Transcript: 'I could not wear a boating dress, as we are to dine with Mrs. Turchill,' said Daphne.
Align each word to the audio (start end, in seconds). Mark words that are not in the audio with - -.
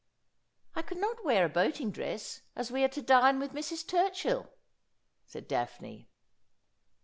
'I 0.75 0.81
could 0.81 0.97
not 0.97 1.23
wear 1.23 1.45
a 1.45 1.47
boating 1.47 1.91
dress, 1.91 2.41
as 2.55 2.71
we 2.71 2.83
are 2.83 2.87
to 2.87 3.03
dine 3.03 3.37
with 3.39 3.53
Mrs. 3.53 3.85
Turchill,' 3.85 4.49
said 5.27 5.47
Daphne. 5.47 6.09